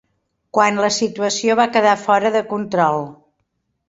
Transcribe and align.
Quan 0.57 0.79
la 0.83 0.87
situació 0.95 1.55
va 1.59 1.67
quedar 1.75 1.91
fora 2.05 2.31
de 2.37 2.41
control. 2.55 3.05